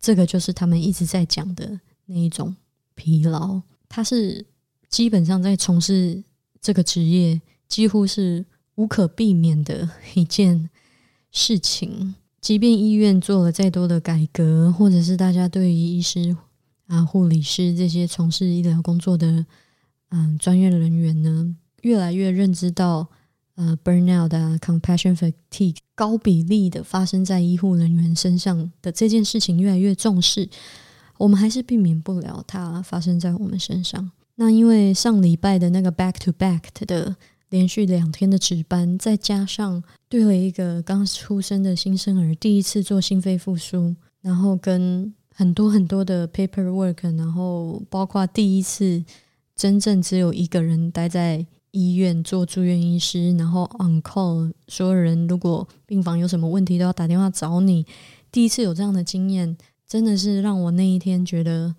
[0.00, 2.54] 这个就是他们一直在讲的那一种
[2.94, 4.46] 疲劳，它是
[4.88, 6.22] 基本上在从事
[6.60, 8.44] 这个职业几乎是
[8.74, 10.70] 无可避免的一件
[11.30, 16.36] 事情，即便医院做了再多的改革，或者是大家对于医师
[16.86, 19.46] 啊、护理师这些从事医疗工作的。
[20.14, 23.06] 嗯，专业人员呢，越来越认知到，
[23.54, 30.48] 呃，burnout 啊，compassion fatigue 高比例的发生在医护人员身上的这件事情越来越重视，
[31.18, 34.10] 我们还是避免不了它发生在我们身上。
[34.36, 37.14] 那因为上礼拜的那个 back to back 的
[37.50, 49.04] 连续两天的值班，再加上对了一个刚出生的新生儿第一次做心肺复苏，然后跟很多很多的 paperwork，然后包括第一次。
[49.54, 57.84] 真正只有一个人待在医院做住院医师，然后 on call，所有人如果病房有什么问题都要打电话找你。
[58.30, 59.56] 第一次有这样的经验，
[59.86, 61.74] 真的是让我那一天觉得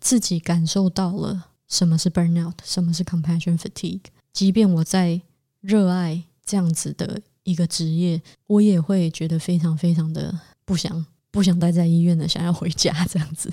[0.00, 4.04] 自己感受到了什么是 burnout，什么是 compassion fatigue。
[4.32, 5.20] 即便我在
[5.60, 13.50] 热爱这样子的一个职业，我也会觉得非常非常的不想不想待在医院的，想要回家这样子。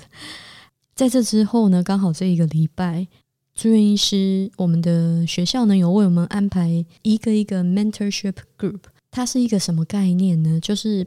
[0.94, 3.08] 在这之后呢，刚好这一个礼拜。
[3.60, 8.78] 住院医师，我们的学校呢有为我们安排一个一个 mentorship group，
[9.10, 10.58] 它是一个什么概念呢？
[10.60, 11.06] 就是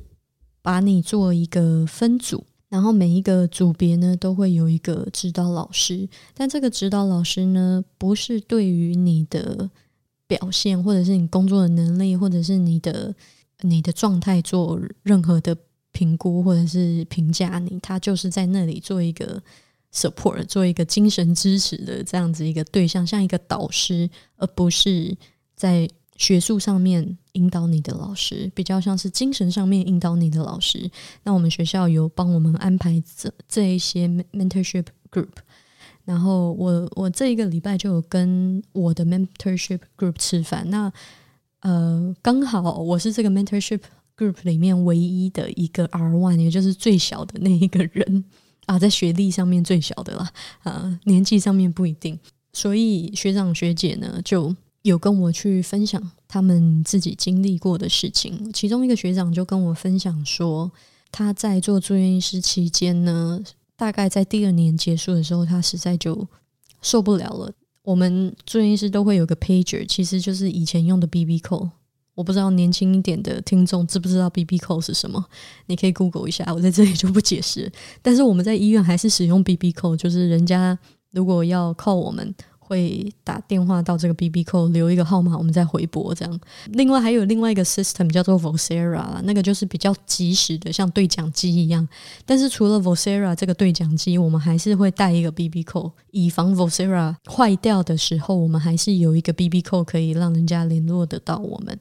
[0.62, 9.68] 把你做一个分组，然后每一个组别呢都会有一个指导老师，但这个指导老师呢不是对于你的
[10.28, 13.16] 表现，或者是你工作的能力，或者是你的
[13.62, 15.58] 你的状态做任何的
[15.92, 19.42] 评估或者是评价你，他就是在那里做一个。
[19.94, 25.16] Support 做一个精神支持的这样子一个对象，像一个导师，而不是
[25.56, 30.90] 在学术上面引导你的老师，比较像是精神上面引导你的老师。
[31.24, 35.30] 那我们学校有帮我们安排这这一些 mentorship group，
[36.06, 40.70] 然后我我这一个礼拜就有跟我的 mentorship group 吃饭。
[40.70, 40.92] 那
[41.62, 43.82] 呃，刚好我是这个 mentorship
[44.18, 48.26] group 里面唯一的一个 R one，也就是最小的那一个人。
[48.66, 50.32] 啊，在学历上面最小的啦，
[50.64, 52.20] 啊，年纪上面不一定，
[52.54, 58.52] 所以学长学姐呢就有跟我去分享他们自己经历过的事情。
[58.54, 60.72] 其中一个学长就跟我分享说，
[61.12, 63.42] 他在做住院医师期间呢，
[63.76, 66.28] 大概在第二年结束的时候，他实在就
[66.82, 67.52] 受不了了。
[67.84, 71.70] 我们住院医师都会有个 pager，其实就是以前用的 BB 扣。
[72.16, 75.24] 我不知道年轻一点的听众知不知道 B B 扣是什么？
[75.66, 77.72] 你可以 Google 一下，我在这里就不解释。
[78.02, 80.78] 但是我们在医院还是使用 B B 扣就是人家
[81.12, 82.34] 如果要靠我们。
[82.66, 86.40] 会打电话到这个 B B 扣留一个号码，我们再回拨这样。
[86.68, 91.88] 另外还有另外一个 system 叫做 Vocera，那个就是比较及时的，像对讲机一样。
[92.26, 101.78] 但是除了 Vocera 这个对讲机，我们还是会带一个 B B 扣，以防 Vocera 坏掉的时候，我们还是有一个 B B 扣可以让人家联络得到我们。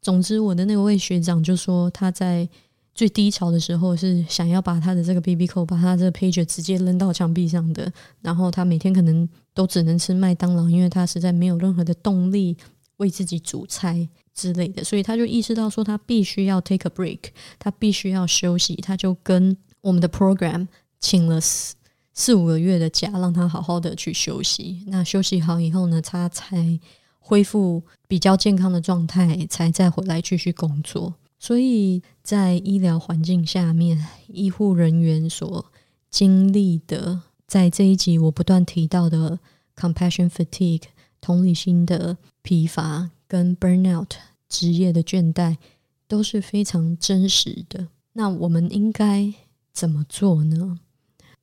[0.00, 2.48] 总之，我的那位学长就说他在。
[2.94, 7.90] 最低潮的时候是想要把他的这个 B B 扣，把他这个 page 直接扔到墙壁上的。
[8.20, 12.56] 然后他每天可能都只能吃麦当劳，因为他实在没有任何的动力
[12.96, 14.84] 为自己煮菜之类的。
[14.84, 18.74] 所以他就意识到说，他必须要 take a break，他必须要休息。
[18.76, 20.66] 他就跟我们的 program
[20.98, 21.74] 请了四
[22.12, 24.84] 四五个月的假，让他好好的去休息。
[24.88, 26.78] 那休息好以后呢，他才
[27.18, 31.14] 恢复比较健康的状态，才再回来继续工作。
[31.42, 35.72] 所以在医疗环境下面，医护人员所
[36.10, 39.38] 经历的，在这一集我不断提到的
[39.74, 40.82] compassion fatigue
[41.18, 44.10] 同理心的疲乏跟 burnout
[44.50, 45.56] 职业的倦怠，
[46.06, 47.88] 都是非常真实的。
[48.12, 49.32] 那我们应该
[49.72, 50.78] 怎么做呢？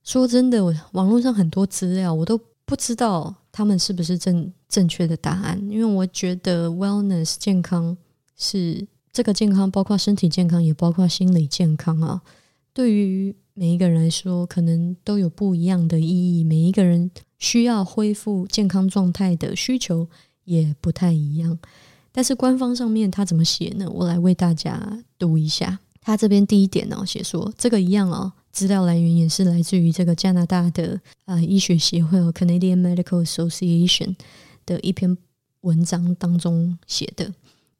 [0.04, 7.98] 说真的，网络上很多资料我都不知道他们是不是正正确的答案，因为我觉得 wellness 健康
[8.36, 8.88] 是。
[9.18, 12.22] 这个健康包括身体健康，也包括心理健康啊。
[12.72, 16.44] 对于每一个人来说，可能都有不一样的意义。
[16.44, 20.08] 每一个人需要恢复健康状态的需求
[20.44, 21.58] 也不太一样。
[22.12, 23.90] 但是官方上面他怎么写呢？
[23.90, 25.80] 我来为大家读一下。
[26.00, 34.16] 他这边第一点呢，写说这个一样哦，资料来源也是来自于这个加拿大的啊医学协会和 Canadian Medical Association
[34.64, 35.18] 的一篇
[35.62, 37.34] 文章当中写的。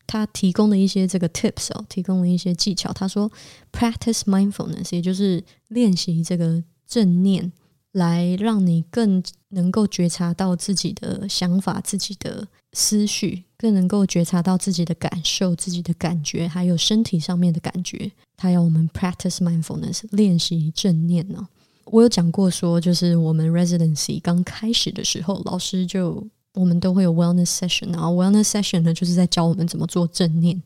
[0.08, 2.94] 他提供的一些这个 tips 哦，提供了一些技巧。
[2.94, 3.30] 他说
[3.74, 7.52] ，practice mindfulness，也就是练习这个正念，
[7.92, 18.10] 来让你更能够觉察到自己的想法、自己的思绪，更能够觉察到自己的感受、自己的感觉，还有身体上面的感觉。
[18.38, 21.48] 他要我们 practice mindfulness，练习正念呢。
[21.86, 26.26] 我有讲过说，就是我们 residency 刚开始的时候，老师就。
[26.54, 30.62] 我们都会有 wellness session，然后 wellness session 呢，就是在教我们怎么做正念。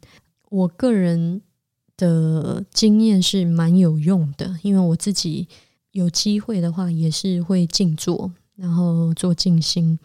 [0.49, 1.41] 我个人
[1.97, 5.47] 的经验是蛮有用的，因为我自己
[5.91, 9.99] 有机会的话，也是会静坐，然后做静心。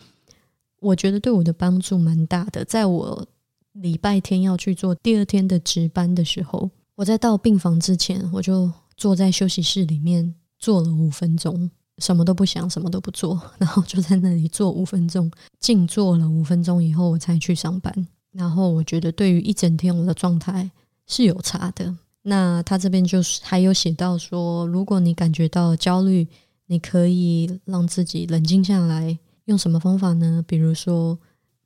[0.80, 2.64] 我觉得对我的帮助蛮大的。
[2.64, 3.26] 在我
[3.72, 11.70] 礼拜天要去做第二天的值班的时候，我在到病房之前，我就坐在休息室里面坐了五分钟。
[11.98, 18.06] 什么都不想，什么都不做， 然后就在那里坐五分钟，静坐了五分钟以后，我才去上班。
[18.32, 20.70] 然后我觉得，对于一整天我的状态
[21.06, 21.96] 是有差的。
[22.22, 26.28] 那他这边就是还有写到说，如果你感觉到焦虑，
[26.66, 30.44] 你可以让自己冷静下来，用什么方法呢？
[30.46, 31.18] 比如说，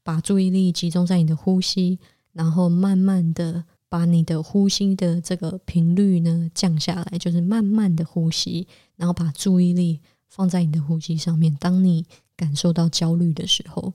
[0.04, 1.98] 把注意力集中在你的呼吸，
[2.32, 9.98] 然后慢慢的把你的呼吸的这个频率呢降下来，就是慢慢的呼吸，然后把注意力。
[10.30, 11.54] 放在你的呼吸上面。
[11.60, 13.92] 当你感受到焦虑的时候，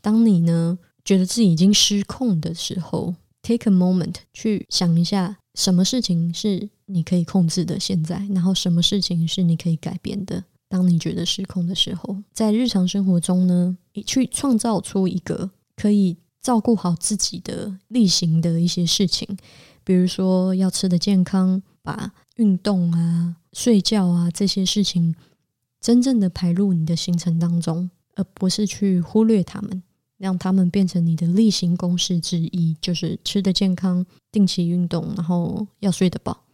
[0.00, 10.44] 当你呢觉得自己已经失控的时候，take a moment 去想一下，什么事情是你可以控制的，现在，然后什么事情是你可以改变的。
[10.68, 19.36] 当你觉得失控的时候，在日常生活中呢，你去创造出一个可以照顾好自己的例行的一些事情，
[19.84, 25.14] 比如说要吃的健康，把运动啊、睡觉啊这些事情。
[25.84, 29.82] 真正的排入你的行程当中，而不是去忽略他们，
[30.16, 36.44] 让他们变成你的例行公事之一，就是吃的健康、定期运动，然后要睡得饱。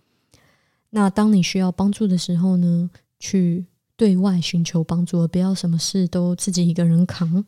[0.90, 2.90] 那当你需要帮助的时候呢，
[3.20, 3.64] 去
[3.96, 7.44] 对外寻求帮助，而不要什么事都自己一个人扛。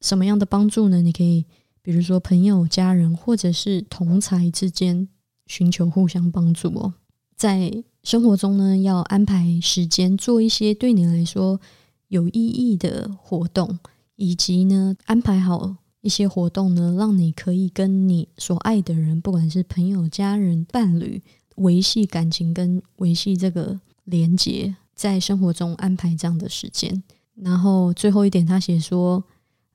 [0.00, 1.00] 什么样的帮助呢？
[1.02, 1.46] 你可以，
[1.82, 5.06] 比如说朋友、家人，或者是同才之间
[5.46, 6.94] 寻求互相帮助哦，
[7.36, 7.84] 在。
[8.06, 11.60] 生活中呢，要安排时间做一些对你来说
[12.06, 13.80] 有意义的活动，
[14.14, 21.20] 以及呢，安排好一些活动呢，让你可以跟你所爱的人，不管是朋友、家人、伴侣，
[21.56, 27.02] 维系感情跟维系这个连接，在生活中安排这样的时间。
[27.34, 29.24] 然后最后一点，他写说，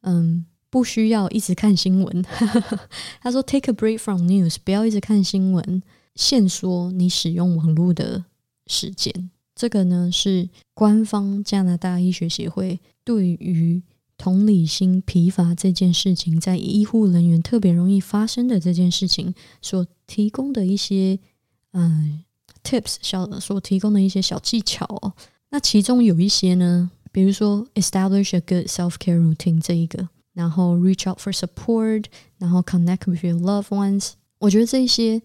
[0.04, 2.24] 嗯，不需要一直看新闻。
[3.20, 5.84] 他说，take a break from news，不要一直看新闻。
[6.16, 8.26] 限缩你使用网络的
[8.68, 13.82] 时间，这个呢是官方加拿大医学协会对于
[14.18, 21.18] 同理心疲乏这件事情，在医护人员特别容易发生的这件事情所提供的一些
[21.72, 22.24] 嗯
[22.64, 25.14] tips 小所提供的一些小技巧哦。
[25.50, 32.06] 那其中有一些呢，比如说 establish a good self care routine 这一个，然后 reach out for support，
[32.38, 35.22] 然后 connect with your loved ones，我觉得这些。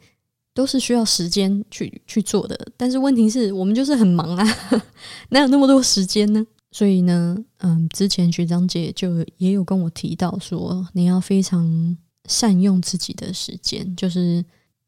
[0.56, 4.44] 都是需要时间去去做的，但是问题是我们就是很忙啊，
[5.28, 6.42] 哪有那么多时间呢？
[6.72, 11.94] 所以呢，嗯，之前学长姐就也有跟我提到说，你要非常
[12.26, 14.42] 善用自己的时间，就是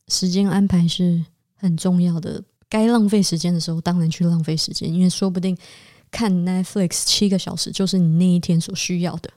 [0.08, 1.22] 时间安排是
[1.54, 2.42] 很重要的。
[2.70, 5.56] 该浪费时间的时候，当然去浪费时间，因为说不定
[6.10, 9.30] 看 Netflix 七个小时就是你那一天所需要的。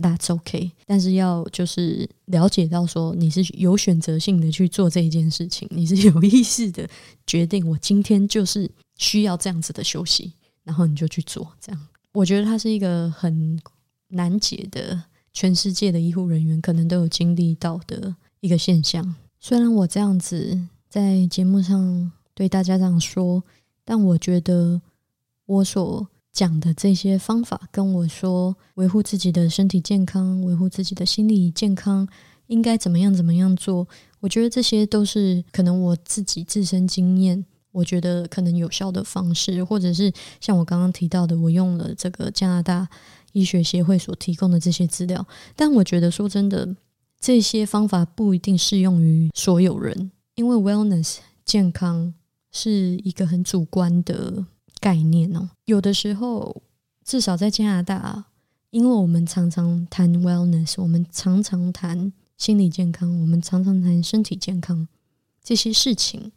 [0.00, 6.88] That's OK，但是要就是了解到说你是有选择性的去做这一件事情，你是有意识的
[7.26, 10.32] 决定，我今天就是需要这样子的休息，
[10.62, 11.50] 然后你就去做。
[11.60, 13.60] 这样，我觉得它是一个很
[14.08, 19.14] 难解的，全世界的医护人员可能都有经历到的一个现象。
[19.40, 23.42] 虽然我这样子在节目上对大家这样说，
[23.84, 24.80] 但我觉得
[25.46, 32.06] 我所讲的这些方法，跟我说维护自己的身体健康、维护自己的心理健康，
[32.48, 33.86] 应该怎么样怎么样做，
[34.18, 42.88] 我觉得这些都是可能我自己自身经验，我觉得可能有效的方式，或者是像我刚刚提到的，我用了这个加拿大
[43.32, 45.24] 医学协会所提供的这些资料。
[45.54, 46.74] 但我觉得说真的，
[47.20, 52.12] 这些方法不一定适用于所有人，因为 wellness 健康
[52.50, 54.46] 是一个很主观的。
[54.84, 56.62] 概念哦，有的时候，
[57.02, 58.26] 至少在加拿大，
[58.68, 64.86] 因为我们常常谈 wellness，我们常常谈心理健康，我们常常谈身体健康
[65.42, 66.30] 这些事情，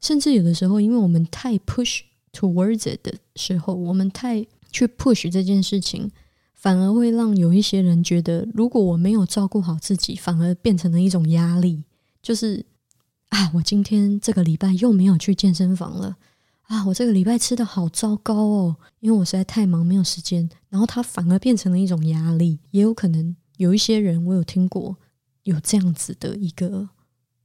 [0.00, 2.00] 甚至有的时候，因为我们太 push
[2.32, 6.10] towards 的时候，我们太去 push 这件事情，
[6.52, 11.84] 反而会让有一些人觉得，如果我没有照顾好自己，反而变成了一种压力，
[12.20, 12.66] 就是
[13.28, 16.16] 啊，我今天这个礼拜又没有去健身房了。
[16.64, 20.48] 啊，我这个礼拜吃的好糟糕哦，因为我实在太忙，没有时间。
[20.68, 24.96] 然后它反而变成了一种压力，也有可能有一些人，我有听过
[25.42, 26.88] 有这样子的一个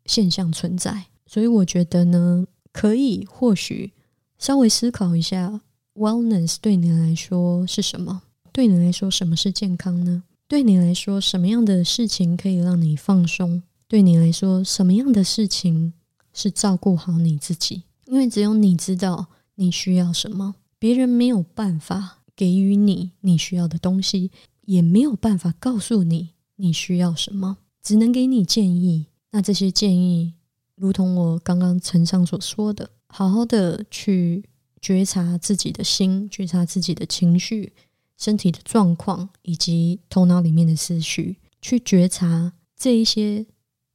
[0.05, 1.07] 现象存在。
[1.25, 3.93] 所以我觉得呢，可以或许
[4.37, 5.61] 稍微思考一下
[5.95, 8.23] ，wellness 对你来说是什么？
[8.51, 10.23] 对你来说，什么是健康呢？
[10.47, 13.61] 对你来说，什么样的事情可以让你放松？
[13.87, 15.93] 对你来说，什么样的事情
[16.33, 17.83] 是照顾好你自己？
[18.09, 24.31] 因为只有你知道你需要什么，别人没有办法给予你你需要的东西，
[24.61, 29.05] 也没有办法告诉你你需要什么，只能给你建议。
[29.29, 30.33] 那这些建议，
[30.75, 34.43] 如同我刚刚陈上所说的，好好的去
[34.81, 37.73] 觉察自己的心，觉察自己的情绪、
[38.17, 43.45] 身体的状况以及头脑里面的思绪，去觉察这一些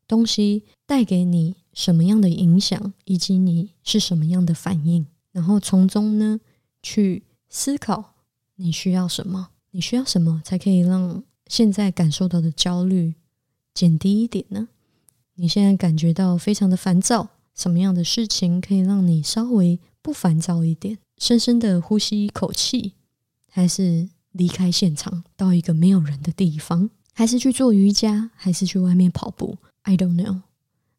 [0.06, 1.56] 东西带给你。
[1.74, 6.40] 什么样的影响，以及你是什么样的反应，然后从中呢
[6.82, 8.14] 去思考
[8.56, 13.14] 你需要什么，你需要什么才可以让现在感受到的焦虑
[13.74, 14.68] 减低一点呢？
[15.34, 20.98] 你现在感觉到非常的烦躁，什么样的事情可以让你稍微不烦躁一点？
[21.18, 22.92] 深深的呼吸一口气，
[23.50, 30.42] 还是离开现场到一个没有人的地方，还是去做瑜伽，还是去外面跑步？I don't know。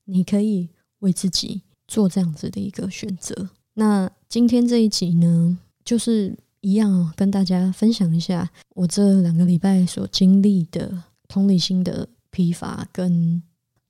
[0.06, 3.50] 你可以为自己做这样子的一个选择。
[3.74, 13.42] 那今天这一集呢，就是一样跟大家分享一下我这两个礼拜所经历的同理心的疲乏跟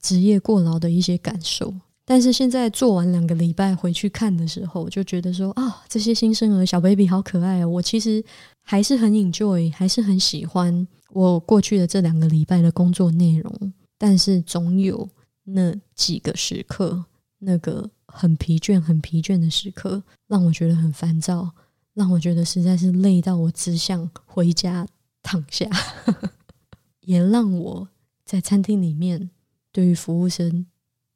[0.02, 1.74] 职业过劳的一些感受。
[2.04, 7.68] 但是现在做完两个礼拜回去看的时候，就觉得说啊，这些新生儿小 baby 好可爱哦！
[7.68, 8.24] 我其实
[8.62, 13.74] 还是很 enjoy，还是很喜欢我过去的这两个礼拜的工作内容。
[13.98, 15.08] 但是总有。
[15.46, 17.06] 那几个时刻，
[17.40, 21.52] 那个很疲倦、很疲倦的时刻，让我觉得很烦躁，
[21.94, 24.88] 让我觉得实在是累到我只想回家
[25.22, 25.70] 躺下，
[27.02, 27.88] 也让我
[28.24, 29.30] 在餐厅里面
[29.72, 30.66] 对于服务生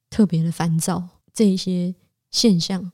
[0.09, 1.09] 特别的烦躁。
[1.33, 1.95] 这些
[2.31, 2.91] 现象，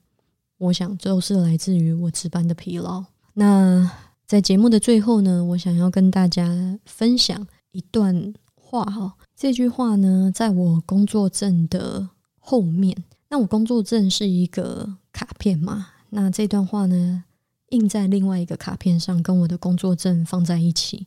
[0.57, 3.03] 我想都是来自于我值班的疲劳。
[3.33, 3.91] 那
[4.25, 9.15] 在节目的最后呢，我想要跟大家分享一段话哈。
[9.35, 12.09] 这句话呢，在我工作证的
[12.39, 13.03] 后面。
[13.29, 15.87] 那我工作证是一个卡片嘛？
[16.11, 17.25] 那这段话呢，
[17.69, 21.05] 印在另外一个卡片上，跟我的工作证放在一起。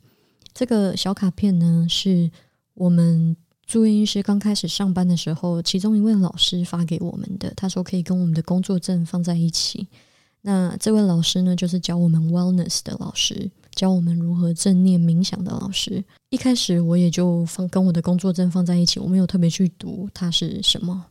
[0.53, 2.31] 这个小卡片呢，是
[2.74, 7.53] 我们住院医师刚开始上班的时候，其中一位老师发给我们的。
[7.57, 9.89] 他说可以跟我们的工作证放在一起。
[10.43, 13.51] 那这位老师呢，就是教我们 wellness 的老师。
[13.79, 21.07] 教我们如何正念冥想的老师，一开始我也就放跟我的工作证放在一起，我没有特别去读它是什么。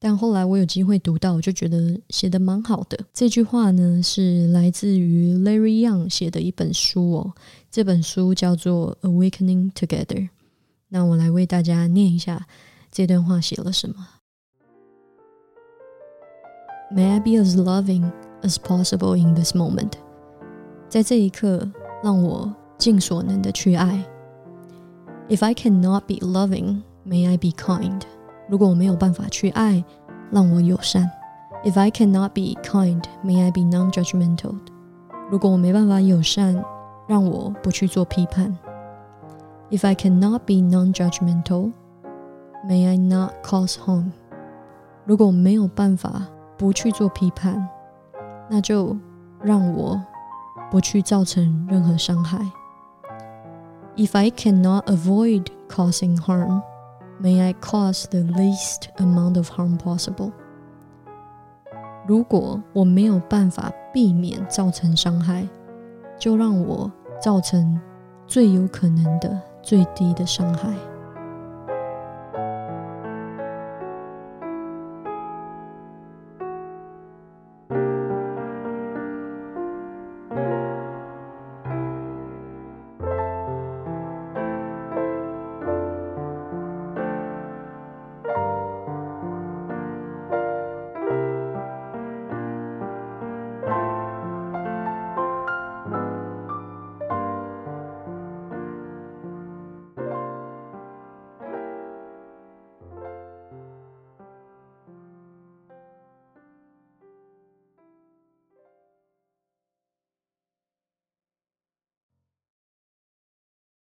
[0.00, 2.98] 但后来我有机会读到，我就觉得写的蛮好的。
[3.14, 7.32] 这句话呢是来自于 Larry Young 写的一本书哦，
[7.70, 10.06] 这本书叫做《Awakening Together》。
[10.88, 12.48] 那我来为大家念一下
[12.90, 13.94] 这段话写了什么。
[16.92, 18.10] May I be as loving
[18.42, 19.92] as possible in this moment？
[20.88, 21.70] 在这一刻。
[22.03, 24.03] 让我尽所能的去爱。
[25.29, 28.01] If I cannot be loving, may I be kind。
[28.49, 29.83] 如果我没有办法去爱，
[30.31, 31.09] 让我友善。
[31.63, 34.55] If I cannot be kind, may I be non-judgmental。
[35.29, 36.61] 如果我没办法友善，
[37.07, 38.57] 让我不去做批判。
[39.69, 41.71] If I cannot be non-judgmental,
[42.67, 44.11] may I not cause harm。
[45.05, 46.27] 如果我没有办法
[46.57, 47.67] 不去做批判，
[48.49, 48.95] 那就
[49.41, 49.99] 让我
[50.70, 52.38] 不去造成任何伤害。
[53.96, 56.62] If I cannot avoid causing harm,
[57.20, 60.32] may I cause the least amount of harm possible.
[62.06, 65.46] 如果我没有办法避免造成伤害，
[66.18, 66.90] 就让我
[67.20, 67.80] 造成
[68.26, 70.72] 最有可能的最低的伤害。